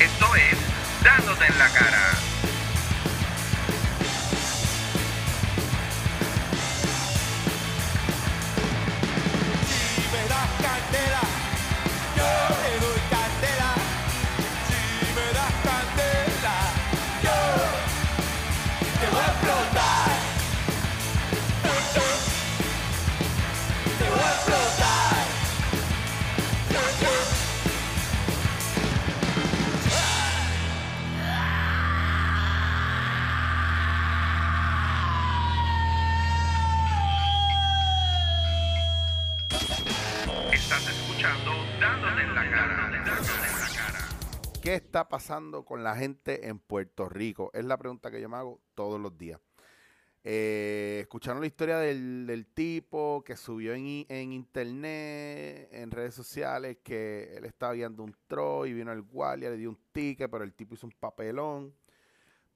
Esto 0.00 0.34
es 0.34 0.58
Dándote 1.04 1.46
en 1.46 1.58
la 1.58 1.68
cara. 1.68 2.33
¿Qué 44.64 44.76
está 44.76 45.10
pasando 45.10 45.62
con 45.66 45.84
la 45.84 45.94
gente 45.94 46.48
en 46.48 46.58
Puerto 46.58 47.06
Rico? 47.06 47.50
Es 47.52 47.66
la 47.66 47.76
pregunta 47.76 48.10
que 48.10 48.18
yo 48.18 48.30
me 48.30 48.38
hago 48.38 48.62
todos 48.74 48.98
los 48.98 49.14
días. 49.18 49.38
Eh, 50.22 51.00
escucharon 51.02 51.42
la 51.42 51.46
historia 51.46 51.76
del, 51.76 52.46
tipo 52.54 53.22
que 53.24 53.36
subió 53.36 53.74
en, 53.74 54.32
internet, 54.32 55.68
en 55.70 55.90
redes 55.90 56.14
sociales, 56.14 56.78
que 56.82 57.36
él 57.36 57.44
estaba 57.44 57.74
guiando 57.74 58.04
un 58.04 58.16
tro 58.26 58.64
y 58.64 58.72
vino 58.72 58.90
el 58.90 59.02
guardia, 59.02 59.50
le 59.50 59.58
dio 59.58 59.68
un 59.68 59.78
ticket, 59.92 60.30
pero 60.30 60.44
el 60.44 60.54
tipo 60.54 60.76
hizo 60.76 60.86
un 60.86 60.94
papelón. 60.98 61.74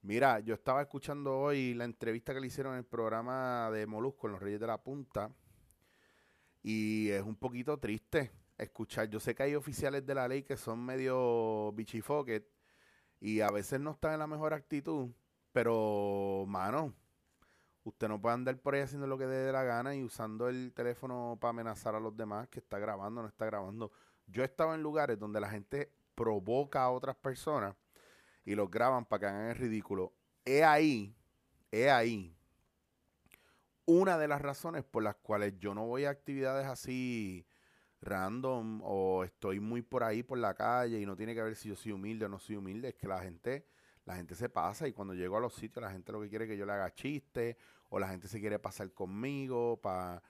Mira, 0.01 0.39
yo 0.39 0.55
estaba 0.55 0.81
escuchando 0.81 1.37
hoy 1.37 1.75
la 1.75 1.85
entrevista 1.85 2.33
que 2.33 2.39
le 2.39 2.47
hicieron 2.47 2.73
en 2.73 2.79
el 2.79 2.85
programa 2.85 3.69
de 3.69 3.85
Molusco 3.85 4.25
en 4.25 4.33
Los 4.33 4.41
Reyes 4.41 4.59
de 4.59 4.65
la 4.65 4.81
Punta 4.81 5.29
y 6.63 7.09
es 7.09 7.21
un 7.21 7.35
poquito 7.35 7.77
triste 7.77 8.31
escuchar. 8.59 9.09
Yo 9.09 9.19
sé 9.19 9.33
que 9.35 9.43
hay 9.43 9.55
oficiales 9.55 10.05
de 10.05 10.15
la 10.15 10.27
ley 10.27 10.43
que 10.43 10.57
son 10.57 10.85
medio 10.85 11.71
bichifoques 11.73 12.43
y 13.19 13.41
a 13.41 13.49
veces 13.49 13.79
no 13.79 13.91
están 13.91 14.13
en 14.13 14.19
la 14.19 14.27
mejor 14.27 14.53
actitud, 14.53 15.09
pero, 15.51 16.45
mano, 16.47 16.93
usted 17.83 18.07
no 18.07 18.21
puede 18.21 18.35
andar 18.35 18.57
por 18.59 18.75
ahí 18.75 18.81
haciendo 18.81 19.07
lo 19.07 19.17
que 19.17 19.25
dé 19.25 19.51
la 19.51 19.63
gana 19.63 19.95
y 19.95 20.03
usando 20.03 20.47
el 20.47 20.73
teléfono 20.73 21.37
para 21.39 21.49
amenazar 21.49 21.95
a 21.95 21.99
los 21.99 22.15
demás 22.15 22.47
que 22.49 22.59
está 22.59 22.79
grabando, 22.79 23.21
no 23.21 23.27
está 23.27 23.45
grabando. 23.45 23.91
Yo 24.27 24.43
he 24.43 24.45
estado 24.45 24.75
en 24.75 24.83
lugares 24.83 25.17
donde 25.17 25.39
la 25.39 25.49
gente 25.49 25.91
provoca 26.15 26.83
a 26.83 26.91
otras 26.91 27.15
personas 27.15 27.75
y 28.45 28.55
los 28.55 28.69
graban 28.69 29.05
para 29.05 29.19
que 29.19 29.25
hagan 29.27 29.49
el 29.49 29.55
ridículo. 29.55 30.13
He 30.45 30.63
ahí, 30.63 31.15
he 31.71 31.89
ahí 31.89 32.35
una 33.89 34.19
de 34.19 34.27
las 34.27 34.41
razones 34.41 34.83
por 34.83 35.01
las 35.01 35.15
cuales 35.15 35.57
yo 35.57 35.73
no 35.73 35.87
voy 35.87 36.05
a 36.05 36.11
actividades 36.11 36.67
así 36.67 37.47
random 38.01 38.81
o 38.83 39.23
estoy 39.23 39.59
muy 39.59 39.81
por 39.81 40.03
ahí 40.03 40.23
por 40.23 40.37
la 40.37 40.53
calle 40.53 40.99
y 40.99 41.05
no 41.05 41.15
tiene 41.15 41.35
que 41.35 41.41
ver 41.41 41.55
si 41.55 41.69
yo 41.69 41.75
soy 41.75 41.91
humilde 41.91 42.25
o 42.25 42.29
no 42.29 42.39
soy 42.39 42.55
humilde, 42.55 42.89
es 42.89 42.95
que 42.95 43.07
la 43.07 43.19
gente, 43.19 43.65
la 44.05 44.15
gente 44.15 44.35
se 44.35 44.49
pasa 44.49 44.87
y 44.87 44.93
cuando 44.93 45.13
llego 45.13 45.37
a 45.37 45.39
los 45.39 45.53
sitios 45.53 45.83
la 45.83 45.91
gente 45.91 46.11
lo 46.11 46.21
que 46.21 46.29
quiere 46.29 46.45
es 46.45 46.51
que 46.51 46.57
yo 46.57 46.65
le 46.65 46.73
haga 46.73 46.93
chiste 46.93 47.57
o 47.89 47.99
la 47.99 48.07
gente 48.07 48.27
se 48.27 48.39
quiere 48.39 48.59
pasar 48.59 48.91
conmigo 48.93 49.77
para 49.81 50.21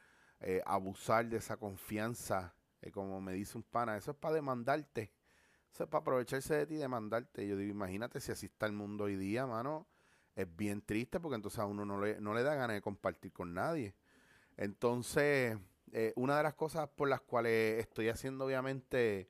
abusar 0.66 1.28
de 1.28 1.38
esa 1.38 1.58
confianza, 1.58 2.56
eh, 2.82 2.92
como 2.92 3.20
me 3.20 3.34
dice 3.34 3.58
un 3.58 3.64
pana, 3.64 3.98
eso 3.98 4.12
es 4.12 4.18
para 4.18 4.36
demandarte, 4.36 5.12
eso 5.72 5.84
es 5.84 5.90
para 5.90 6.02
aprovecharse 6.02 6.56
de 6.56 6.66
ti 6.66 6.76
y 6.76 6.78
demandarte. 6.78 7.46
Yo 7.48 7.58
digo, 7.58 7.72
imagínate 7.72 8.20
si 8.20 8.32
así 8.32 8.46
está 8.46 8.66
el 8.66 8.72
mundo 8.72 9.06
hoy 9.06 9.16
día, 9.16 9.46
mano, 9.46 9.88
es 10.36 10.48
bien 10.56 10.82
triste 10.82 11.20
porque 11.20 11.36
entonces 11.36 11.60
a 11.60 11.66
uno 11.66 11.86
no 11.86 12.00
le, 12.00 12.20
no 12.22 12.34
le 12.34 12.44
da 12.44 12.56
ganas 12.56 12.76
de 12.76 12.82
compartir 12.82 13.34
con 13.34 13.54
nadie. 13.54 13.96
Entonces, 14.56 15.58
eh, 15.94 16.14
una 16.16 16.38
de 16.38 16.44
las 16.44 16.54
cosas 16.54 16.90
por 16.90 17.10
las 17.10 17.22
cuales 17.22 17.80
estoy 17.80 18.10
haciendo 18.10 18.46
obviamente 18.46 19.30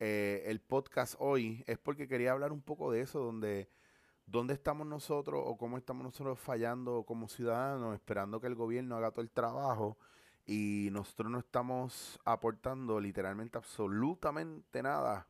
eh, 0.00 0.42
el 0.46 0.60
podcast 0.60 1.14
hoy 1.18 1.64
es 1.66 1.78
porque 1.78 2.08
quería 2.08 2.32
hablar 2.32 2.52
un 2.52 2.62
poco 2.62 2.92
de 2.92 3.00
eso, 3.00 3.20
donde 3.20 3.70
dónde 4.26 4.54
estamos 4.54 4.86
nosotros 4.86 5.42
o 5.44 5.56
cómo 5.56 5.78
estamos 5.78 6.04
nosotros 6.04 6.38
fallando 6.38 7.04
como 7.04 7.28
ciudadanos, 7.28 7.94
esperando 7.94 8.40
que 8.40 8.46
el 8.46 8.54
gobierno 8.54 8.96
haga 8.96 9.10
todo 9.10 9.22
el 9.22 9.30
trabajo 9.30 9.98
y 10.46 10.88
nosotros 10.92 11.30
no 11.30 11.38
estamos 11.38 12.18
aportando 12.24 13.00
literalmente 13.00 13.56
absolutamente 13.56 14.82
nada 14.82 15.26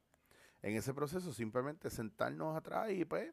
en 0.63 0.77
ese 0.77 0.95
proceso, 0.95 1.33
simplemente 1.33 1.91
sentarnos 1.91 2.57
atrás 2.57 2.91
y 2.91 3.05
pues 3.05 3.33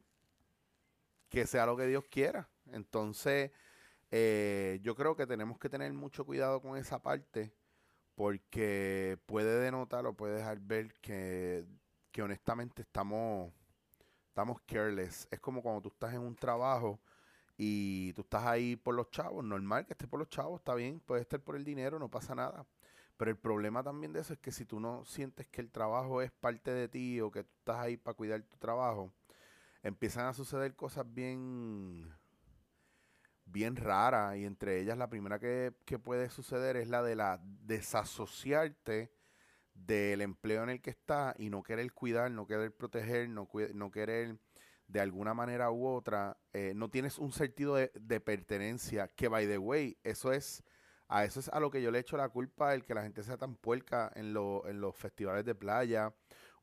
que 1.29 1.47
sea 1.47 1.65
lo 1.65 1.77
que 1.77 1.87
Dios 1.87 2.03
quiera. 2.09 2.49
Entonces, 2.71 3.51
eh, 4.11 4.79
yo 4.83 4.95
creo 4.95 5.15
que 5.15 5.25
tenemos 5.25 5.57
que 5.57 5.69
tener 5.69 5.93
mucho 5.93 6.25
cuidado 6.25 6.61
con 6.61 6.77
esa 6.77 7.01
parte 7.01 7.53
porque 8.15 9.17
puede 9.25 9.59
denotar 9.61 10.05
o 10.05 10.13
puede 10.13 10.35
dejar 10.35 10.59
ver 10.59 10.93
que, 11.01 11.65
que 12.11 12.21
honestamente 12.21 12.81
estamos, 12.81 13.53
estamos 14.27 14.61
careless. 14.67 15.27
Es 15.31 15.39
como 15.39 15.61
cuando 15.61 15.81
tú 15.81 15.89
estás 15.89 16.13
en 16.13 16.21
un 16.21 16.35
trabajo 16.35 16.99
y 17.57 18.13
tú 18.13 18.21
estás 18.21 18.45
ahí 18.45 18.75
por 18.75 18.95
los 18.95 19.09
chavos, 19.11 19.43
normal 19.43 19.85
que 19.85 19.93
estés 19.93 20.09
por 20.09 20.19
los 20.19 20.29
chavos, 20.29 20.59
está 20.59 20.75
bien, 20.75 20.99
puedes 20.99 21.21
estar 21.21 21.39
por 21.41 21.55
el 21.55 21.63
dinero, 21.63 21.97
no 21.99 22.09
pasa 22.09 22.35
nada. 22.35 22.65
Pero 23.17 23.31
el 23.31 23.37
problema 23.37 23.83
también 23.83 24.13
de 24.13 24.19
eso 24.21 24.33
es 24.33 24.39
que 24.39 24.51
si 24.51 24.65
tú 24.65 24.79
no 24.79 25.05
sientes 25.05 25.47
que 25.47 25.61
el 25.61 25.71
trabajo 25.71 26.21
es 26.21 26.31
parte 26.31 26.71
de 26.71 26.87
ti 26.89 27.21
o 27.21 27.31
que 27.31 27.43
tú 27.43 27.51
estás 27.59 27.77
ahí 27.77 27.95
para 27.97 28.15
cuidar 28.15 28.41
tu 28.43 28.57
trabajo, 28.57 29.13
empiezan 29.83 30.25
a 30.25 30.33
suceder 30.33 30.75
cosas 30.75 31.05
bien 31.13 32.11
bien 33.51 33.75
raras 33.75 34.37
y 34.37 34.45
entre 34.45 34.79
ellas 34.79 34.97
la 34.97 35.09
primera 35.09 35.39
que, 35.39 35.73
que 35.85 35.99
puede 35.99 36.29
suceder 36.29 36.77
es 36.77 36.87
la 36.87 37.03
de 37.03 37.15
la 37.15 37.39
desasociarte 37.43 39.11
del 39.73 40.21
empleo 40.21 40.63
en 40.63 40.69
el 40.69 40.81
que 40.81 40.89
está 40.89 41.35
y 41.37 41.49
no 41.49 41.63
querer 41.63 41.91
cuidar, 41.93 42.31
no 42.31 42.47
querer 42.47 42.75
proteger, 42.75 43.29
no, 43.29 43.47
no 43.73 43.91
querer 43.91 44.37
de 44.87 44.99
alguna 44.99 45.33
manera 45.33 45.71
u 45.71 45.87
otra, 45.87 46.37
eh, 46.53 46.73
no 46.75 46.89
tienes 46.89 47.17
un 47.17 47.31
sentido 47.31 47.75
de, 47.75 47.91
de 47.95 48.19
pertenencia, 48.19 49.07
que 49.07 49.27
by 49.29 49.47
the 49.47 49.57
way, 49.57 49.97
eso 50.03 50.33
es, 50.33 50.63
a 51.07 51.23
eso 51.23 51.39
es 51.39 51.47
a 51.49 51.59
lo 51.59 51.71
que 51.71 51.81
yo 51.81 51.91
le 51.91 51.99
echo 51.99 52.17
la 52.17 52.29
culpa, 52.29 52.73
el 52.73 52.83
que 52.83 52.93
la 52.93 53.03
gente 53.03 53.23
sea 53.23 53.37
tan 53.37 53.55
puerca 53.55 54.11
en, 54.15 54.35
en 54.35 54.81
los 54.81 54.95
festivales 54.95 55.45
de 55.45 55.55
playa 55.55 56.13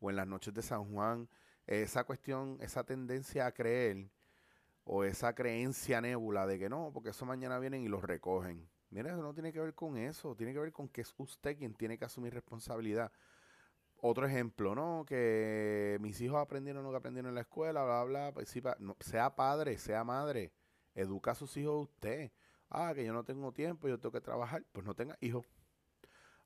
o 0.01 0.11
en 0.11 0.17
las 0.17 0.27
noches 0.27 0.53
de 0.53 0.63
San 0.63 0.93
Juan, 0.93 1.29
esa 1.67 2.05
cuestión, 2.05 2.59
esa 2.61 2.85
tendencia 2.85 3.47
a 3.47 3.53
creer 3.53 4.11
o 4.91 5.05
esa 5.05 5.35
creencia 5.35 6.01
nébula 6.01 6.47
de 6.47 6.59
que 6.59 6.69
no, 6.71 6.91
porque 6.95 7.11
eso 7.11 7.27
mañana 7.27 7.59
vienen 7.59 7.83
y 7.85 7.89
los 7.89 8.03
recogen. 8.03 8.69
Mira, 8.91 9.11
eso 9.13 9.23
no 9.23 9.35
tiene 9.35 9.53
que 9.53 9.61
ver 9.61 9.75
con 9.75 9.99
eso, 9.99 10.35
tiene 10.35 10.53
que 10.55 10.61
ver 10.61 10.73
con 10.73 10.89
que 10.89 11.03
es 11.03 11.15
usted 11.19 11.57
quien 11.59 11.75
tiene 11.75 11.99
que 11.99 12.07
asumir 12.07 12.33
responsabilidad. 12.35 13.13
Otro 14.01 14.27
ejemplo, 14.27 14.75
¿no? 14.75 15.05
Que 15.07 15.99
mis 16.01 16.21
hijos 16.21 16.39
aprendieron 16.39 16.85
lo 16.85 16.91
que 16.91 16.97
aprendieron 16.99 17.31
en 17.31 17.35
la 17.37 17.43
escuela, 17.43 17.85
bla, 17.85 18.05
bla, 18.05 18.33
pues 18.33 18.49
sí, 18.49 18.61
pa- 18.61 18.77
no, 18.81 18.97
sea 19.01 19.35
padre, 19.37 19.79
sea 19.79 20.05
madre, 20.05 20.53
educa 20.95 21.33
a 21.33 21.35
sus 21.35 21.57
hijos 21.57 21.85
usted. 21.91 22.31
Ah, 22.71 22.93
que 22.95 23.05
yo 23.05 23.13
no 23.13 23.25
tengo 23.25 23.53
tiempo, 23.53 23.89
yo 23.89 23.99
tengo 23.99 24.13
que 24.13 24.21
trabajar, 24.21 24.65
pues 24.73 24.87
no 24.87 24.95
tenga 24.95 25.17
hijos. 25.21 25.47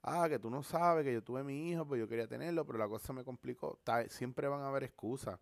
Ah, 0.03 0.29
que 0.29 0.39
tú 0.39 0.51
no 0.51 0.63
sabes 0.63 1.05
que 1.05 1.13
yo 1.13 1.23
tuve 1.23 1.45
mi 1.45 1.71
hijo, 1.71 1.87
pues 1.87 2.01
yo 2.01 2.09
quería 2.09 2.27
tenerlo, 2.27 2.67
pero 2.67 2.79
la 2.79 2.89
cosa 2.89 3.13
me 3.13 3.25
complicó. 3.25 3.79
Siempre 4.09 4.49
van 4.49 4.61
a 4.63 4.69
haber 4.69 4.85
excusas. 4.85 5.39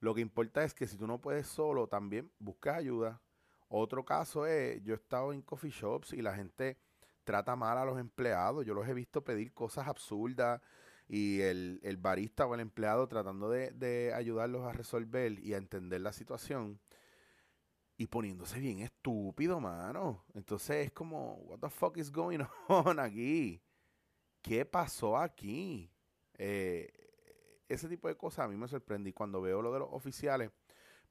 Lo 0.00 0.14
que 0.14 0.20
importa 0.20 0.64
es 0.64 0.74
que 0.74 0.86
si 0.86 0.96
tú 0.96 1.06
no 1.06 1.20
puedes 1.20 1.46
solo, 1.46 1.88
también 1.88 2.30
busca 2.38 2.76
ayuda. 2.76 3.20
Otro 3.68 4.04
caso 4.04 4.46
es, 4.46 4.82
yo 4.82 4.94
he 4.94 4.96
estado 4.96 5.32
en 5.32 5.42
coffee 5.42 5.70
shops 5.70 6.12
y 6.12 6.22
la 6.22 6.34
gente 6.34 6.78
trata 7.24 7.56
mal 7.56 7.76
a 7.78 7.84
los 7.84 7.98
empleados. 7.98 8.64
Yo 8.64 8.74
los 8.74 8.88
he 8.88 8.94
visto 8.94 9.22
pedir 9.22 9.52
cosas 9.52 9.88
absurdas 9.88 10.60
y 11.08 11.40
el, 11.40 11.80
el 11.82 11.96
barista 11.96 12.46
o 12.46 12.54
el 12.54 12.60
empleado 12.60 13.08
tratando 13.08 13.50
de, 13.50 13.72
de 13.72 14.12
ayudarlos 14.14 14.64
a 14.64 14.72
resolver 14.72 15.38
y 15.38 15.54
a 15.54 15.58
entender 15.58 16.00
la 16.00 16.12
situación 16.12 16.80
y 17.98 18.06
poniéndose 18.06 18.60
bien 18.60 18.78
estúpido, 18.78 19.60
mano. 19.60 20.24
Entonces 20.32 20.86
es 20.86 20.92
como, 20.92 21.34
what 21.46 21.58
the 21.58 21.68
fuck 21.68 21.96
is 21.96 22.10
going 22.10 22.40
on 22.68 23.00
aquí? 23.00 23.60
¿Qué 24.40 24.64
pasó 24.64 25.18
aquí? 25.18 25.90
Eh, 26.34 26.88
ese 27.68 27.88
tipo 27.88 28.08
de 28.08 28.16
cosas 28.16 28.46
a 28.46 28.48
mí 28.48 28.56
me 28.56 28.68
sorprende 28.68 29.10
y 29.10 29.12
cuando 29.12 29.40
veo 29.40 29.62
lo 29.62 29.72
de 29.72 29.80
los 29.80 29.88
oficiales 29.92 30.50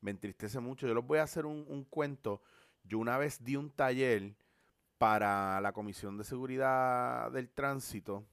me 0.02 0.12
entristece 0.12 0.60
mucho. 0.60 0.88
Yo 0.88 0.94
les 0.94 1.06
voy 1.06 1.20
a 1.20 1.24
hacer 1.24 1.46
un, 1.46 1.84
cuento. 1.86 2.42
Yo 2.84 3.00
una 3.00 3.18
vez 3.18 3.44
di 3.44 3.56
un 3.56 3.72
taller 3.72 4.36
para 4.98 5.60
la 5.62 5.72
Comisión 5.74 6.18
de 6.18 6.24
Seguridad 6.24 7.32
del 7.32 7.50
Tránsito, 7.50 8.26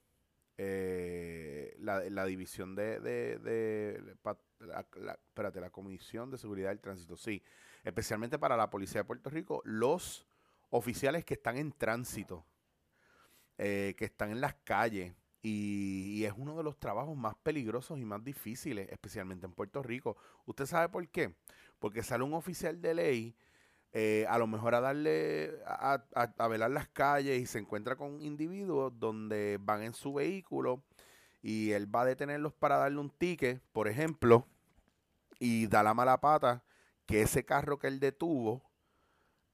eh, 0.56 1.76
la, 1.78 2.24
división 2.24 2.74
de, 2.74 3.00
la- 4.60 5.18
espérate, 5.28 5.60
la 5.60 5.70
Comisión 5.70 6.30
de 6.30 6.38
Seguridad 6.38 6.68
del 6.68 6.80
Tránsito, 6.80 7.16
sí, 7.16 7.42
especialmente 7.82 8.38
para 8.38 8.56
la 8.56 8.70
Policía 8.70 9.00
de 9.00 9.04
Puerto 9.04 9.30
Rico, 9.30 9.60
los 9.64 10.26
oficiales 10.70 11.24
que 11.24 11.34
están 11.34 11.56
en 11.56 11.72
tránsito, 11.72 12.44
eh, 13.58 13.94
que 13.96 14.06
están 14.06 14.30
en 14.30 14.40
las 14.40 14.54
calles 14.64 15.14
y, 15.44 16.24
es 16.24 16.32
uno 16.36 16.56
de 16.56 16.64
los 16.64 16.78
trabajos 16.80 17.16
más 17.16 17.36
peligrosos 17.42 17.98
y 18.00 18.04
más 18.06 18.24
difíciles, 18.24 18.90
especialmente 18.90 19.46
en 19.46 19.52
Puerto 19.52 19.82
Rico. 19.82 20.16
¿Usted 20.46 20.66
sabe 20.66 20.88
por 20.88 21.06
qué? 21.08 21.34
Porque 21.80 22.02
sale 22.02 22.24
un 22.24 22.34
oficial 22.34 22.80
de 22.82 22.94
ley 22.94 23.36
eh, 23.92 24.26
a 24.28 24.38
lo 24.38 24.46
mejor 24.46 24.74
a 24.74 24.80
darle, 24.82 25.54
a, 25.66 26.04
a- 26.14 26.48
velar 26.48 26.70
las 26.70 26.88
calles 26.88 27.40
y 27.42 27.46
se 27.46 27.58
encuentra 27.60 27.96
con 27.96 28.20
individuos 28.22 28.92
donde 28.98 29.58
van 29.60 29.82
en 29.82 29.94
su 29.94 30.14
vehículo 30.14 30.84
y 31.42 31.72
él 31.72 31.94
va 31.94 32.02
a 32.02 32.06
detenerlos 32.06 32.54
para 32.54 32.78
darle 32.78 32.98
un 33.00 33.10
ticket, 33.10 33.62
por 33.72 33.88
ejemplo, 33.88 34.46
y 35.40 35.66
da 35.68 35.82
la 35.82 35.94
mala 35.94 36.20
pata 36.20 36.64
que 37.06 37.22
ese 37.22 37.44
carro 37.44 37.78
que 37.78 37.88
él 37.88 38.00
detuvo, 38.00 38.62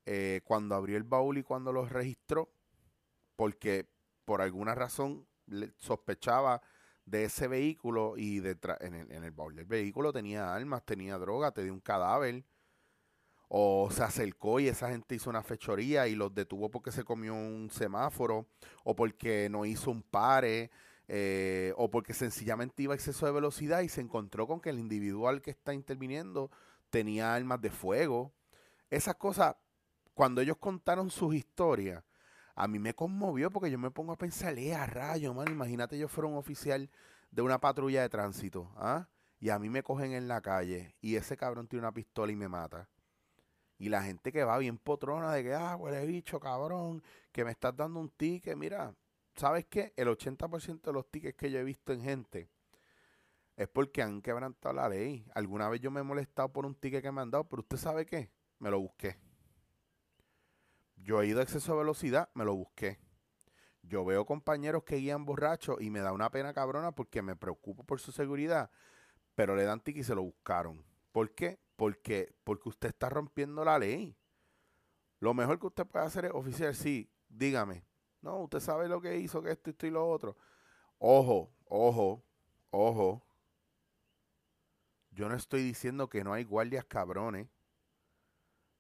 eh, 0.06 0.40
cuando 0.44 0.74
abrió 0.74 0.96
el 0.96 1.04
baúl 1.04 1.38
y 1.38 1.42
cuando 1.42 1.72
lo 1.72 1.86
registró, 1.86 2.50
porque 3.36 3.88
por 4.26 4.42
alguna 4.42 4.74
razón 4.74 5.26
sospechaba 5.78 6.62
de 7.04 7.24
ese 7.24 7.48
vehículo 7.48 8.14
y 8.16 8.40
detrás, 8.40 8.78
en, 8.80 8.94
el, 8.94 9.10
en 9.10 9.24
el 9.24 9.32
baúl 9.32 9.54
del 9.56 9.66
vehículo 9.66 10.12
tenía 10.12 10.54
armas, 10.54 10.84
tenía 10.84 11.18
droga, 11.18 11.52
tenía 11.52 11.72
un 11.72 11.80
cadáver, 11.80 12.44
o 13.48 13.90
se 13.90 14.04
acercó 14.04 14.60
y 14.60 14.68
esa 14.68 14.90
gente 14.90 15.16
hizo 15.16 15.28
una 15.28 15.42
fechoría 15.42 16.06
y 16.06 16.14
los 16.14 16.32
detuvo 16.32 16.70
porque 16.70 16.92
se 16.92 17.02
comió 17.02 17.34
un 17.34 17.68
semáforo, 17.70 18.46
o 18.84 18.94
porque 18.94 19.48
no 19.50 19.66
hizo 19.66 19.90
un 19.90 20.02
pare, 20.02 20.70
eh, 21.08 21.74
o 21.76 21.90
porque 21.90 22.14
sencillamente 22.14 22.84
iba 22.84 22.94
a 22.94 22.96
exceso 22.96 23.26
de 23.26 23.32
velocidad 23.32 23.80
y 23.80 23.88
se 23.88 24.00
encontró 24.00 24.46
con 24.46 24.60
que 24.60 24.70
el 24.70 24.78
individual 24.78 25.42
que 25.42 25.50
está 25.50 25.74
interviniendo 25.74 26.52
tenía 26.90 27.34
armas 27.34 27.60
de 27.60 27.70
fuego. 27.70 28.32
Esas 28.88 29.16
cosas, 29.16 29.56
cuando 30.14 30.40
ellos 30.40 30.58
contaron 30.58 31.10
sus 31.10 31.34
historias, 31.34 32.04
a 32.60 32.68
mí 32.68 32.78
me 32.78 32.92
conmovió 32.92 33.50
porque 33.50 33.70
yo 33.70 33.78
me 33.78 33.90
pongo 33.90 34.12
a 34.12 34.18
pensar, 34.18 34.58
eh, 34.58 34.74
a 34.74 34.84
rayo, 34.84 35.32
man, 35.32 35.50
imagínate 35.50 35.98
yo 35.98 36.08
fuera 36.08 36.28
un 36.28 36.36
oficial 36.36 36.90
de 37.30 37.40
una 37.40 37.58
patrulla 37.58 38.02
de 38.02 38.10
tránsito, 38.10 38.70
¿ah? 38.76 39.08
Y 39.38 39.48
a 39.48 39.58
mí 39.58 39.70
me 39.70 39.82
cogen 39.82 40.12
en 40.12 40.28
la 40.28 40.42
calle 40.42 40.94
y 41.00 41.16
ese 41.16 41.38
cabrón 41.38 41.68
tiene 41.68 41.84
una 41.86 41.94
pistola 41.94 42.30
y 42.30 42.36
me 42.36 42.48
mata. 42.48 42.86
Y 43.78 43.88
la 43.88 44.02
gente 44.02 44.30
que 44.30 44.44
va 44.44 44.58
bien 44.58 44.76
potrona 44.76 45.32
de 45.32 45.42
que, 45.42 45.54
ah, 45.54 45.74
huele 45.76 46.04
bicho, 46.04 46.38
cabrón, 46.38 47.02
que 47.32 47.46
me 47.46 47.50
estás 47.50 47.74
dando 47.74 47.98
un 47.98 48.10
ticket. 48.10 48.54
Mira, 48.58 48.94
¿sabes 49.36 49.64
qué? 49.64 49.94
El 49.96 50.08
80% 50.08 50.82
de 50.82 50.92
los 50.92 51.10
tickets 51.10 51.38
que 51.38 51.50
yo 51.50 51.60
he 51.60 51.64
visto 51.64 51.94
en 51.94 52.02
gente 52.02 52.50
es 53.56 53.68
porque 53.68 54.02
han 54.02 54.20
quebrantado 54.20 54.74
la 54.74 54.86
ley. 54.86 55.26
Alguna 55.34 55.70
vez 55.70 55.80
yo 55.80 55.90
me 55.90 56.00
he 56.00 56.04
molestado 56.04 56.52
por 56.52 56.66
un 56.66 56.74
ticket 56.74 57.00
que 57.00 57.10
me 57.10 57.22
han 57.22 57.30
dado, 57.30 57.44
pero 57.48 57.62
usted 57.62 57.78
sabe 57.78 58.04
qué? 58.04 58.30
Me 58.58 58.70
lo 58.70 58.80
busqué. 58.80 59.29
Yo 61.02 61.22
he 61.22 61.26
ido 61.26 61.40
a 61.40 61.42
exceso 61.42 61.72
de 61.72 61.78
velocidad, 61.78 62.30
me 62.34 62.44
lo 62.44 62.54
busqué. 62.54 62.98
Yo 63.82 64.04
veo 64.04 64.26
compañeros 64.26 64.84
que 64.84 64.96
guían 64.96 65.24
borrachos 65.24 65.80
y 65.80 65.90
me 65.90 66.00
da 66.00 66.12
una 66.12 66.30
pena 66.30 66.52
cabrona 66.52 66.92
porque 66.92 67.22
me 67.22 67.36
preocupo 67.36 67.84
por 67.84 68.00
su 68.00 68.12
seguridad, 68.12 68.70
pero 69.34 69.56
le 69.56 69.64
dan 69.64 69.80
ticket 69.80 70.02
y 70.02 70.04
se 70.04 70.14
lo 70.14 70.22
buscaron. 70.22 70.84
¿Por 71.12 71.34
qué? 71.34 71.58
Porque, 71.76 72.34
porque 72.44 72.68
usted 72.68 72.88
está 72.90 73.08
rompiendo 73.08 73.64
la 73.64 73.78
ley. 73.78 74.16
Lo 75.18 75.34
mejor 75.34 75.58
que 75.58 75.66
usted 75.66 75.86
puede 75.86 76.04
hacer 76.04 76.26
es 76.26 76.32
oficial, 76.32 76.74
sí, 76.74 77.10
dígame. 77.28 77.84
No, 78.20 78.38
usted 78.38 78.60
sabe 78.60 78.88
lo 78.88 79.00
que 79.00 79.16
hizo, 79.16 79.42
que 79.42 79.50
esto, 79.50 79.70
esto 79.70 79.86
y 79.86 79.90
lo 79.90 80.08
otro. 80.08 80.36
Ojo, 80.98 81.50
ojo, 81.64 82.22
ojo. 82.70 83.22
Yo 85.10 85.28
no 85.28 85.34
estoy 85.34 85.62
diciendo 85.62 86.08
que 86.08 86.22
no 86.22 86.32
hay 86.32 86.44
guardias 86.44 86.84
cabrones. 86.84 87.48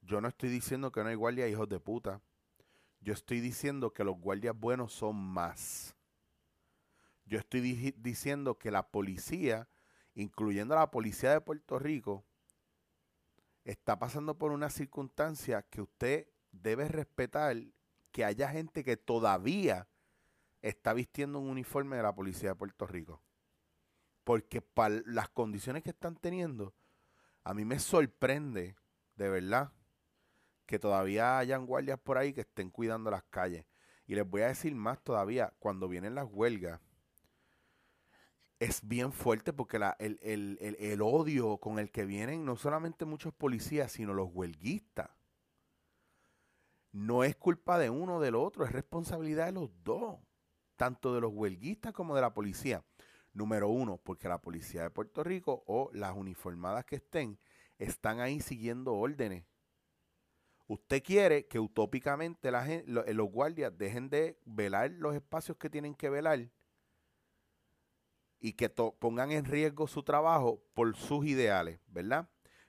Yo 0.02 0.20
no 0.20 0.28
estoy 0.28 0.48
diciendo 0.48 0.90
que 0.90 1.02
no 1.02 1.08
hay 1.08 1.14
guardias 1.14 1.50
hijos 1.50 1.68
de 1.68 1.80
puta. 1.80 2.20
Yo 3.00 3.12
estoy 3.12 3.40
diciendo 3.40 3.92
que 3.92 4.04
los 4.04 4.18
guardias 4.18 4.58
buenos 4.58 4.92
son 4.92 5.16
más. 5.16 5.94
Yo 7.24 7.38
estoy 7.38 7.60
diciendo 7.96 8.58
que 8.58 8.70
la 8.70 8.90
policía, 8.90 9.68
incluyendo 10.14 10.74
la 10.74 10.90
policía 10.90 11.30
de 11.30 11.40
Puerto 11.40 11.78
Rico, 11.78 12.24
está 13.64 13.98
pasando 13.98 14.36
por 14.36 14.52
una 14.52 14.68
circunstancia 14.68 15.62
que 15.62 15.82
usted 15.82 16.26
debe 16.50 16.88
respetar 16.88 17.56
que 18.10 18.24
haya 18.24 18.48
gente 18.48 18.82
que 18.82 18.96
todavía 18.96 19.88
está 20.60 20.92
vistiendo 20.92 21.38
un 21.38 21.48
uniforme 21.48 21.96
de 21.96 22.02
la 22.02 22.14
policía 22.14 22.50
de 22.50 22.54
Puerto 22.56 22.86
Rico. 22.86 23.22
Porque 24.24 24.60
para 24.60 25.00
las 25.06 25.28
condiciones 25.28 25.82
que 25.82 25.90
están 25.90 26.16
teniendo, 26.16 26.74
a 27.44 27.54
mí 27.54 27.64
me 27.64 27.78
sorprende, 27.78 28.76
de 29.14 29.28
verdad, 29.28 29.72
que 30.70 30.78
todavía 30.78 31.38
hayan 31.38 31.66
guardias 31.66 31.98
por 32.00 32.16
ahí 32.18 32.32
que 32.32 32.42
estén 32.42 32.70
cuidando 32.70 33.10
las 33.10 33.24
calles. 33.24 33.66
Y 34.06 34.14
les 34.14 34.28
voy 34.28 34.42
a 34.42 34.48
decir 34.48 34.74
más 34.74 35.02
todavía, 35.02 35.52
cuando 35.58 35.88
vienen 35.88 36.14
las 36.14 36.26
huelgas, 36.30 36.80
es 38.60 38.86
bien 38.86 39.12
fuerte 39.12 39.52
porque 39.52 39.78
la- 39.80 39.96
el, 39.98 40.18
el- 40.22 40.56
el- 40.60 40.76
el 40.76 41.02
odio 41.02 41.56
con 41.58 41.78
el 41.80 41.90
que 41.90 42.04
vienen 42.04 42.44
no 42.44 42.54
solamente 42.56 43.04
muchos 43.04 43.32
policías, 43.34 43.90
sino 43.92 44.14
los 44.14 44.28
huelguistas. 44.32 45.10
No 46.92 47.24
es 47.24 47.36
culpa 47.36 47.78
de 47.78 47.90
uno 47.90 48.16
o 48.16 48.20
del 48.20 48.34
otro, 48.36 48.64
es 48.64 48.72
responsabilidad 48.72 49.46
de 49.46 49.52
los 49.52 49.70
dos, 49.84 50.18
tanto 50.76 51.14
de 51.14 51.20
los 51.20 51.32
huelguistas 51.32 51.92
como 51.92 52.14
de 52.14 52.20
la 52.22 52.34
policía. 52.34 52.84
Número 53.32 53.68
uno, 53.68 53.96
porque 53.98 54.28
la 54.28 54.40
policía 54.40 54.82
de 54.82 54.90
Puerto 54.90 55.22
Rico 55.22 55.62
o 55.66 55.90
las 55.92 56.16
uniformadas 56.16 56.84
que 56.84 56.96
estén 56.96 57.38
están 57.78 58.20
ahí 58.20 58.40
siguiendo 58.40 58.94
órdenes. 58.94 59.44
Usted 60.70 61.02
quiere 61.02 61.48
que 61.48 61.58
utópicamente 61.58 62.52
la 62.52 62.64
gen- 62.64 62.84
lo- 62.86 63.04
eh, 63.04 63.12
los 63.12 63.28
guardias 63.28 63.76
dejen 63.76 64.08
de 64.08 64.38
velar 64.44 64.92
los 64.92 65.16
espacios 65.16 65.56
que 65.58 65.68
tienen 65.68 65.96
que 65.96 66.08
velar 66.10 66.48
y 68.38 68.52
que 68.52 68.68
to- 68.68 68.94
pongan 69.00 69.32
en 69.32 69.44
riesgo 69.46 69.88
su 69.88 70.04
trabajo 70.04 70.62
por 70.74 70.94
sus 70.94 71.26
ideales, 71.26 71.80
¿verdad? 71.88 72.28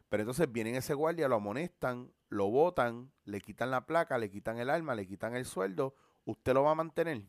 Pero 0.09 0.23
entonces 0.23 0.51
vienen 0.51 0.73
ese 0.73 0.95
guardia, 0.95 1.27
lo 1.27 1.35
amonestan, 1.35 2.11
lo 2.29 2.49
botan, 2.49 3.11
le 3.23 3.39
quitan 3.39 3.69
la 3.69 3.85
placa, 3.85 4.17
le 4.17 4.31
quitan 4.31 4.57
el 4.57 4.71
arma, 4.71 4.95
le 4.95 5.05
quitan 5.05 5.35
el 5.35 5.45
sueldo, 5.45 5.93
¿usted 6.25 6.55
lo 6.55 6.63
va 6.63 6.71
a 6.71 6.75
mantener? 6.75 7.21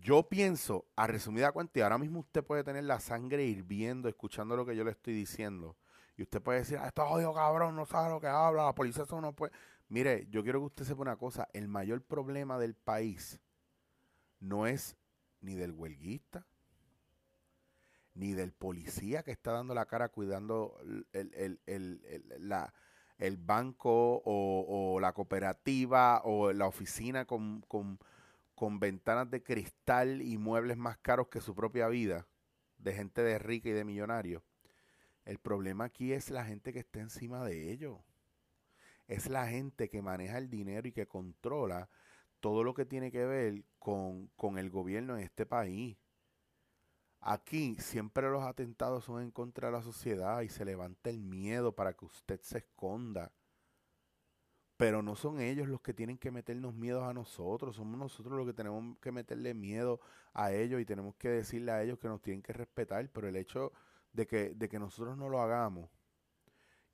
Yo 0.00 0.28
pienso, 0.28 0.86
a 0.96 1.06
resumida 1.06 1.52
cuenta, 1.52 1.78
y 1.78 1.82
ahora 1.82 1.98
mismo 1.98 2.20
usted 2.20 2.42
puede 2.44 2.64
tener 2.64 2.84
la 2.84 2.98
sangre 3.00 3.44
hirviendo 3.44 4.08
escuchando 4.08 4.56
lo 4.56 4.66
que 4.66 4.74
yo 4.76 4.84
le 4.84 4.90
estoy 4.90 5.14
diciendo. 5.14 5.76
Y 6.16 6.22
usted 6.22 6.42
puede 6.42 6.60
decir, 6.60 6.78
ah, 6.78 6.86
esto 6.88 7.04
odio 7.04 7.32
cabrón, 7.32 7.74
no 7.76 7.86
sabe 7.86 8.10
lo 8.10 8.20
que 8.20 8.26
habla, 8.26 8.64
la 8.66 8.74
policía 8.74 9.04
eso 9.04 9.20
no 9.20 9.32
puede. 9.34 9.52
Mire, 9.88 10.26
yo 10.30 10.42
quiero 10.42 10.60
que 10.60 10.66
usted 10.66 10.84
sepa 10.84 11.02
una 11.02 11.16
cosa, 11.16 11.48
el 11.52 11.68
mayor 11.68 12.02
problema 12.02 12.58
del 12.58 12.74
país 12.74 13.40
no 14.40 14.66
es 14.66 14.96
ni 15.40 15.54
del 15.54 15.72
huelguista, 15.72 16.46
ni 18.14 18.32
del 18.32 18.52
policía 18.52 19.22
que 19.22 19.30
está 19.32 19.52
dando 19.52 19.74
la 19.74 19.86
cara 19.86 20.08
cuidando 20.10 20.78
el, 20.82 21.06
el- 21.12 21.60
el- 21.66 22.04
el- 22.06 22.48
la- 22.48 22.72
banco 23.38 24.16
o, 24.24 24.94
o 24.94 25.00
la 25.00 25.12
cooperativa 25.12 26.22
o 26.24 26.52
la 26.52 26.66
oficina 26.66 27.24
con, 27.24 27.60
con- 27.62 27.98
con 28.54 28.80
ventanas 28.80 29.30
de 29.30 29.42
cristal 29.42 30.20
y 30.22 30.38
muebles 30.38 30.76
más 30.76 30.98
caros 30.98 31.28
que 31.28 31.40
su 31.40 31.54
propia 31.54 31.88
vida, 31.88 32.26
de 32.78 32.92
gente 32.92 33.22
de 33.22 33.38
rica 33.38 33.68
y 33.68 33.72
de 33.72 33.84
millonario. 33.84 34.42
El 35.24 35.38
problema 35.38 35.84
aquí 35.84 36.12
es 36.12 36.30
la 36.30 36.44
gente 36.44 36.72
que 36.72 36.80
está 36.80 37.00
encima 37.00 37.44
de 37.44 37.72
ellos. 37.72 37.98
Es 39.06 39.28
la 39.28 39.46
gente 39.46 39.88
que 39.88 40.02
maneja 40.02 40.38
el 40.38 40.50
dinero 40.50 40.88
y 40.88 40.92
que 40.92 41.06
controla 41.06 41.88
todo 42.40 42.64
lo 42.64 42.74
que 42.74 42.84
tiene 42.84 43.12
que 43.12 43.24
ver 43.24 43.64
con, 43.78 44.28
con 44.36 44.58
el 44.58 44.70
gobierno 44.70 45.16
en 45.16 45.22
este 45.22 45.46
país. 45.46 45.96
Aquí 47.20 47.76
siempre 47.76 48.28
los 48.30 48.42
atentados 48.42 49.04
son 49.04 49.22
en 49.22 49.30
contra 49.30 49.68
de 49.68 49.72
la 49.72 49.82
sociedad 49.82 50.40
y 50.40 50.48
se 50.48 50.64
levanta 50.64 51.08
el 51.08 51.20
miedo 51.20 51.72
para 51.72 51.92
que 51.92 52.04
usted 52.04 52.40
se 52.42 52.58
esconda. 52.58 53.32
Pero 54.76 55.02
no 55.02 55.14
son 55.14 55.40
ellos 55.40 55.68
los 55.68 55.80
que 55.80 55.94
tienen 55.94 56.18
que 56.18 56.32
meternos 56.32 56.74
miedos 56.74 57.04
a 57.04 57.14
nosotros, 57.14 57.76
somos 57.76 57.96
nosotros 57.96 58.36
los 58.36 58.44
que 58.44 58.52
tenemos 58.52 58.98
que 58.98 59.12
meterle 59.12 59.54
miedo 59.54 60.00
a 60.32 60.52
ellos 60.52 60.80
y 60.80 60.84
tenemos 60.84 61.14
que 61.14 61.28
decirle 61.28 61.70
a 61.70 61.80
ellos 61.80 62.00
que 62.00 62.08
nos 62.08 62.20
tienen 62.20 62.42
que 62.42 62.52
respetar. 62.52 63.08
Pero 63.10 63.28
el 63.28 63.36
hecho 63.36 63.72
de 64.12 64.26
que, 64.26 64.54
de 64.54 64.68
que 64.68 64.78
nosotros 64.78 65.16
no 65.16 65.28
lo 65.28 65.40
hagamos 65.40 65.90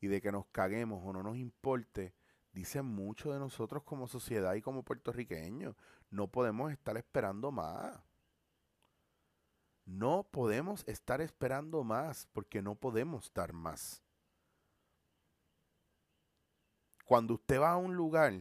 y 0.00 0.06
de 0.08 0.20
que 0.20 0.32
nos 0.32 0.46
caguemos 0.46 1.02
o 1.04 1.12
no 1.12 1.22
nos 1.22 1.36
importe, 1.36 2.14
dice 2.52 2.82
mucho 2.82 3.32
de 3.32 3.38
nosotros 3.38 3.82
como 3.82 4.06
sociedad 4.06 4.54
y 4.54 4.62
como 4.62 4.84
puertorriqueños. 4.84 5.76
No 6.10 6.28
podemos 6.28 6.72
estar 6.72 6.96
esperando 6.96 7.50
más. 7.50 8.00
No 9.84 10.28
podemos 10.30 10.84
estar 10.86 11.20
esperando 11.20 11.82
más 11.82 12.28
porque 12.32 12.62
no 12.62 12.74
podemos 12.74 13.32
dar 13.32 13.52
más. 13.52 14.02
Cuando 17.04 17.34
usted 17.34 17.58
va 17.58 17.72
a 17.72 17.76
un 17.78 17.96
lugar 17.96 18.34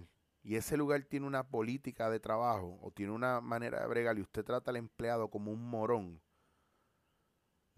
y 0.43 0.55
ese 0.57 0.75
lugar 0.75 1.03
tiene 1.03 1.25
una 1.25 1.47
política 1.47 2.09
de 2.09 2.19
trabajo 2.19 2.77
o 2.81 2.91
tiene 2.91 3.13
una 3.13 3.39
manera 3.39 3.79
de 3.79 3.87
bregar 3.87 4.17
y 4.17 4.21
usted 4.21 4.43
trata 4.43 4.71
al 4.71 4.77
empleado 4.77 5.29
como 5.29 5.51
un 5.53 5.69
morón, 5.69 6.21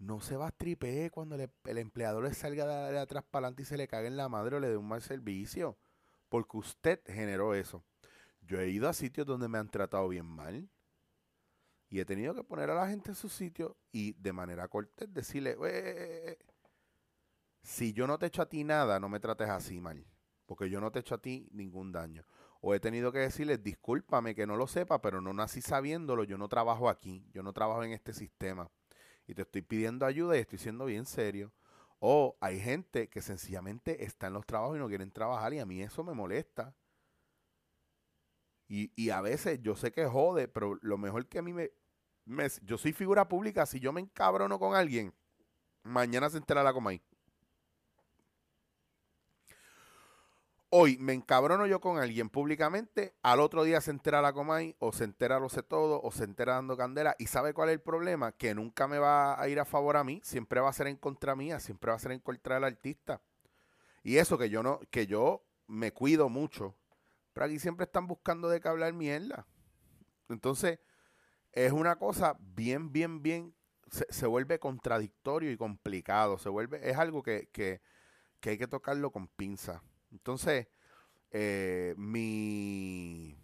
no 0.00 0.20
se 0.20 0.36
va 0.36 0.48
a 0.48 0.50
tripear 0.50 1.10
cuando 1.10 1.36
el 1.36 1.78
empleador 1.78 2.24
le 2.24 2.34
salga 2.34 2.90
de, 2.90 2.98
atrás 2.98 3.22
para 3.30 3.46
adelante 3.46 3.62
y 3.62 3.66
se 3.66 3.76
le 3.76 3.86
cague 3.86 4.08
en 4.08 4.16
la 4.16 4.28
madre 4.28 4.56
o 4.56 4.60
le 4.60 4.70
dé 4.70 4.76
un 4.76 4.88
mal 4.88 5.02
servicio. 5.02 5.78
Porque 6.28 6.56
usted 6.56 7.00
generó 7.06 7.54
eso. 7.54 7.84
Yo 8.40 8.60
he 8.60 8.70
ido 8.70 8.88
a 8.88 8.94
sitios 8.94 9.26
donde 9.26 9.48
me 9.48 9.58
han 9.58 9.68
tratado 9.68 10.08
bien 10.08 10.26
mal. 10.26 10.70
Y 11.90 12.00
he 12.00 12.04
tenido 12.04 12.34
que 12.34 12.44
poner 12.44 12.70
a 12.70 12.74
la 12.74 12.88
gente 12.88 13.10
en 13.10 13.14
su 13.14 13.28
sitio 13.28 13.76
y 13.92 14.12
de 14.12 14.32
manera 14.32 14.68
cortés 14.68 15.12
decirle, 15.12 15.50
"Eh, 15.50 15.56
eh, 15.62 15.64
eh, 15.64 16.38
eh, 16.38 16.38
si 17.62 17.92
yo 17.92 18.06
no 18.06 18.18
te 18.18 18.26
echo 18.26 18.42
a 18.42 18.48
ti 18.48 18.64
nada, 18.64 19.00
no 19.00 19.08
me 19.08 19.20
trates 19.20 19.48
así 19.48 19.80
mal, 19.80 20.06
porque 20.46 20.70
yo 20.70 20.80
no 20.80 20.90
te 20.92 21.00
echo 21.00 21.16
a 21.16 21.20
ti 21.20 21.48
ningún 21.52 21.92
daño. 21.92 22.24
O 22.60 22.74
he 22.74 22.80
tenido 22.80 23.12
que 23.12 23.18
decirles, 23.18 23.62
discúlpame 23.62 24.34
que 24.34 24.46
no 24.46 24.56
lo 24.56 24.66
sepa, 24.66 25.02
pero 25.02 25.20
no 25.20 25.32
nací 25.32 25.60
sabiéndolo, 25.60 26.24
yo 26.24 26.38
no 26.38 26.48
trabajo 26.48 26.88
aquí, 26.88 27.26
yo 27.32 27.42
no 27.42 27.52
trabajo 27.52 27.82
en 27.82 27.92
este 27.92 28.12
sistema. 28.14 28.70
Y 29.30 29.34
te 29.34 29.42
estoy 29.42 29.62
pidiendo 29.62 30.06
ayuda 30.06 30.36
y 30.36 30.40
estoy 30.40 30.58
siendo 30.58 30.86
bien 30.86 31.06
serio. 31.06 31.52
O 32.00 32.36
hay 32.40 32.60
gente 32.60 33.08
que 33.08 33.22
sencillamente 33.22 34.04
está 34.04 34.28
en 34.28 34.34
los 34.34 34.46
trabajos 34.46 34.76
y 34.76 34.80
no 34.80 34.88
quieren 34.88 35.10
trabajar 35.12 35.54
y 35.54 35.60
a 35.60 35.66
mí 35.66 35.82
eso 35.82 36.04
me 36.04 36.14
molesta. 36.14 36.74
Y, 38.68 38.92
y 38.96 39.10
a 39.10 39.20
veces 39.20 39.60
yo 39.62 39.74
sé 39.76 39.90
que 39.92 40.06
jode, 40.06 40.48
pero 40.48 40.78
lo 40.82 40.96
mejor 40.98 41.26
que 41.28 41.38
a 41.38 41.42
mí 41.42 41.52
me, 41.52 41.70
me- 42.24 42.48
Yo 42.62 42.78
soy 42.78 42.92
figura 42.92 43.28
pública, 43.28 43.66
si 43.66 43.80
yo 43.80 43.92
me 43.92 44.00
encabrono 44.00 44.58
con 44.58 44.74
alguien, 44.76 45.12
mañana 45.84 46.30
se 46.30 46.38
entera 46.38 46.62
la 46.64 46.72
Comay. 46.74 47.02
Hoy 50.72 50.98
me 50.98 51.14
encabrono 51.14 51.66
yo 51.66 51.80
con 51.80 51.98
alguien 51.98 52.30
públicamente, 52.30 53.16
al 53.22 53.40
otro 53.40 53.64
día 53.64 53.80
se 53.80 53.90
entera 53.90 54.22
la 54.22 54.32
Comay, 54.32 54.76
o 54.78 54.92
se 54.92 55.02
entera 55.02 55.40
lo 55.40 55.48
sé 55.48 55.64
todo, 55.64 56.00
o 56.00 56.12
se 56.12 56.22
entera 56.22 56.54
dando 56.54 56.76
candela. 56.76 57.16
¿Y 57.18 57.26
sabe 57.26 57.52
cuál 57.52 57.70
es 57.70 57.72
el 57.72 57.80
problema? 57.80 58.30
Que 58.30 58.54
nunca 58.54 58.86
me 58.86 59.00
va 59.00 59.40
a 59.40 59.48
ir 59.48 59.58
a 59.58 59.64
favor 59.64 59.96
a 59.96 60.04
mí, 60.04 60.20
siempre 60.22 60.60
va 60.60 60.68
a 60.68 60.72
ser 60.72 60.86
en 60.86 60.96
contra 60.96 61.34
mía, 61.34 61.58
siempre 61.58 61.90
va 61.90 61.96
a 61.96 61.98
ser 61.98 62.12
en 62.12 62.20
contra 62.20 62.54
del 62.54 62.62
artista. 62.62 63.20
Y 64.04 64.18
eso 64.18 64.38
que 64.38 64.48
yo 64.48 64.62
no, 64.62 64.78
que 64.92 65.08
yo 65.08 65.44
me 65.66 65.92
cuido 65.92 66.28
mucho, 66.28 66.76
pero 67.32 67.46
aquí 67.46 67.58
siempre 67.58 67.86
están 67.86 68.06
buscando 68.06 68.48
de 68.48 68.60
qué 68.60 68.68
hablar 68.68 68.92
mierda. 68.92 69.48
Entonces, 70.28 70.78
es 71.50 71.72
una 71.72 71.96
cosa 71.96 72.36
bien, 72.38 72.92
bien, 72.92 73.22
bien, 73.22 73.56
se, 73.90 74.06
se 74.08 74.26
vuelve 74.28 74.60
contradictorio 74.60 75.50
y 75.50 75.56
complicado, 75.56 76.38
se 76.38 76.48
vuelve, 76.48 76.88
es 76.88 76.96
algo 76.96 77.24
que, 77.24 77.48
que, 77.50 77.82
que 78.38 78.50
hay 78.50 78.58
que 78.58 78.68
tocarlo 78.68 79.10
con 79.10 79.26
pinza. 79.26 79.82
Entonces, 80.10 80.68
eh, 81.30 81.94
mi, 81.96 83.36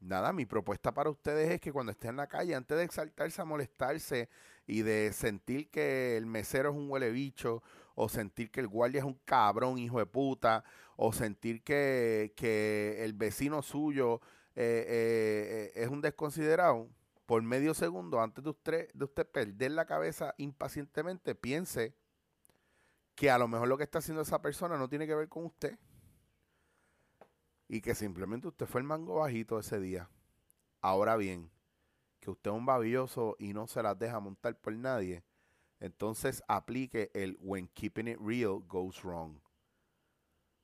nada, 0.00 0.32
mi 0.32 0.46
propuesta 0.46 0.92
para 0.92 1.10
ustedes 1.10 1.50
es 1.50 1.60
que 1.60 1.72
cuando 1.72 1.92
estén 1.92 2.10
en 2.10 2.16
la 2.16 2.26
calle, 2.26 2.54
antes 2.54 2.76
de 2.76 2.84
exaltarse 2.84 3.40
a 3.42 3.44
molestarse 3.44 4.28
y 4.66 4.82
de 4.82 5.12
sentir 5.12 5.70
que 5.70 6.16
el 6.16 6.26
mesero 6.26 6.70
es 6.70 6.76
un 6.76 6.90
huele 6.90 7.10
bicho, 7.10 7.62
o 7.94 8.08
sentir 8.08 8.50
que 8.50 8.60
el 8.60 8.68
guardia 8.68 9.00
es 9.00 9.04
un 9.04 9.18
cabrón, 9.24 9.78
hijo 9.78 9.98
de 9.98 10.06
puta, 10.06 10.64
o 10.96 11.12
sentir 11.12 11.62
que, 11.64 12.32
que 12.36 13.04
el 13.04 13.12
vecino 13.12 13.60
suyo 13.60 14.20
eh, 14.54 14.84
eh, 14.88 15.72
es 15.74 15.88
un 15.88 16.00
desconsiderado, 16.00 16.88
por 17.26 17.42
medio 17.42 17.74
segundo, 17.74 18.20
antes 18.20 18.42
de 18.42 18.50
usted, 18.50 18.92
de 18.94 19.04
usted 19.04 19.26
perder 19.26 19.72
la 19.72 19.84
cabeza 19.84 20.34
impacientemente, 20.38 21.34
piense 21.34 21.94
que 23.14 23.30
a 23.30 23.38
lo 23.38 23.48
mejor 23.48 23.68
lo 23.68 23.76
que 23.76 23.84
está 23.84 23.98
haciendo 23.98 24.22
esa 24.22 24.40
persona 24.40 24.78
no 24.78 24.88
tiene 24.88 25.06
que 25.06 25.14
ver 25.14 25.28
con 25.28 25.44
usted. 25.44 25.76
Y 27.68 27.80
que 27.82 27.94
simplemente 27.94 28.48
usted 28.48 28.66
fue 28.66 28.80
el 28.80 28.86
mango 28.86 29.16
bajito 29.16 29.58
ese 29.58 29.78
día. 29.78 30.08
Ahora 30.80 31.16
bien, 31.16 31.50
que 32.20 32.30
usted 32.30 32.50
es 32.50 32.56
un 32.56 32.66
babilloso 32.66 33.36
y 33.38 33.52
no 33.52 33.66
se 33.66 33.82
las 33.82 33.98
deja 33.98 34.20
montar 34.20 34.58
por 34.58 34.72
nadie, 34.72 35.22
entonces 35.80 36.42
aplique 36.48 37.10
el 37.14 37.36
when 37.40 37.68
keeping 37.68 38.08
it 38.08 38.18
real 38.20 38.60
goes 38.66 39.02
wrong. 39.02 39.38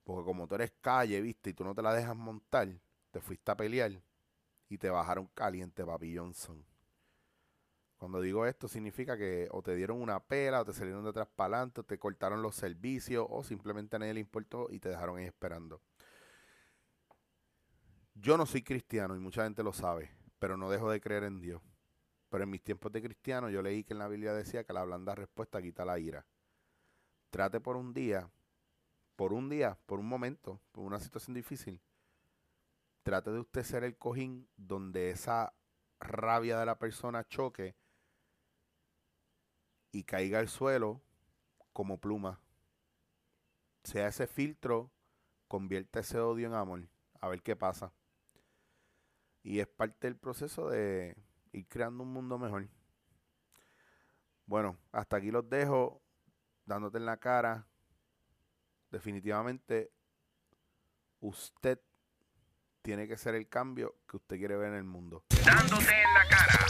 Porque 0.02 0.24
como 0.24 0.46
tú 0.46 0.56
eres 0.56 0.72
calle, 0.80 1.20
viste, 1.20 1.50
y 1.50 1.54
tú 1.54 1.64
no 1.64 1.74
te 1.74 1.82
la 1.82 1.94
dejas 1.94 2.16
montar, 2.16 2.68
te 3.10 3.20
fuiste 3.20 3.50
a 3.50 3.56
pelear 3.56 4.02
y 4.68 4.78
te 4.78 4.90
bajaron 4.90 5.26
caliente, 5.34 5.84
Papi 5.84 6.16
Johnson. 6.16 6.64
Cuando 7.96 8.20
digo 8.20 8.44
esto, 8.44 8.68
significa 8.68 9.16
que 9.16 9.48
o 9.50 9.62
te 9.62 9.74
dieron 9.74 10.02
una 10.02 10.20
pela, 10.20 10.60
o 10.60 10.64
te 10.64 10.74
salieron 10.74 11.04
de 11.04 11.10
atrás 11.10 11.28
para 11.34 11.56
adelante, 11.56 11.80
o 11.80 11.84
te 11.84 11.98
cortaron 11.98 12.42
los 12.42 12.54
servicios, 12.54 13.26
o 13.30 13.42
simplemente 13.44 13.98
nadie 13.98 14.14
le 14.14 14.20
importó 14.20 14.68
y 14.70 14.78
te 14.78 14.90
dejaron 14.90 15.18
ahí 15.18 15.24
esperando. 15.24 15.80
Yo 18.14 18.38
no 18.38 18.46
soy 18.46 18.62
cristiano 18.62 19.16
y 19.16 19.18
mucha 19.18 19.44
gente 19.44 19.62
lo 19.62 19.72
sabe, 19.72 20.10
pero 20.38 20.56
no 20.56 20.70
dejo 20.70 20.90
de 20.90 21.00
creer 21.00 21.24
en 21.24 21.40
Dios. 21.40 21.60
Pero 22.30 22.44
en 22.44 22.50
mis 22.50 22.62
tiempos 22.62 22.92
de 22.92 23.02
cristiano 23.02 23.50
yo 23.50 23.60
leí 23.62 23.84
que 23.84 23.92
en 23.92 23.98
la 23.98 24.08
Biblia 24.08 24.32
decía 24.32 24.64
que 24.64 24.72
la 24.72 24.84
blanda 24.84 25.14
respuesta 25.14 25.60
quita 25.60 25.84
la 25.84 25.98
ira. 25.98 26.24
Trate 27.30 27.60
por 27.60 27.76
un 27.76 27.92
día, 27.92 28.30
por 29.16 29.32
un 29.32 29.48
día, 29.48 29.76
por 29.86 29.98
un 29.98 30.06
momento, 30.06 30.60
por 30.72 30.84
una 30.84 31.00
situación 31.00 31.34
difícil. 31.34 31.80
Trate 33.02 33.30
de 33.30 33.40
usted 33.40 33.64
ser 33.64 33.84
el 33.84 33.96
cojín 33.96 34.48
donde 34.56 35.10
esa 35.10 35.52
rabia 36.00 36.58
de 36.58 36.66
la 36.66 36.78
persona 36.78 37.24
choque 37.24 37.74
y 39.92 40.04
caiga 40.04 40.38
al 40.38 40.48
suelo 40.48 41.00
como 41.72 41.98
pluma. 41.98 42.40
Sea 43.82 44.08
ese 44.08 44.26
filtro, 44.26 44.90
convierte 45.48 46.00
ese 46.00 46.18
odio 46.20 46.46
en 46.46 46.54
amor. 46.54 46.88
A 47.20 47.28
ver 47.28 47.42
qué 47.42 47.54
pasa. 47.54 47.92
Y 49.44 49.60
es 49.60 49.68
parte 49.68 50.08
del 50.08 50.16
proceso 50.16 50.70
de 50.70 51.16
ir 51.52 51.68
creando 51.68 52.02
un 52.02 52.12
mundo 52.12 52.38
mejor. 52.38 52.66
Bueno, 54.46 54.78
hasta 54.90 55.18
aquí 55.18 55.30
los 55.30 55.48
dejo, 55.48 56.02
dándote 56.64 56.98
en 56.98 57.06
la 57.06 57.18
cara. 57.18 57.66
Definitivamente, 58.90 59.92
usted 61.20 61.78
tiene 62.82 63.06
que 63.06 63.16
ser 63.18 63.34
el 63.34 63.48
cambio 63.48 63.96
que 64.08 64.16
usted 64.16 64.38
quiere 64.38 64.56
ver 64.56 64.68
en 64.68 64.78
el 64.78 64.84
mundo. 64.84 65.24
Dándote 65.44 65.92
en 65.92 66.14
la 66.14 66.28
cara. 66.28 66.66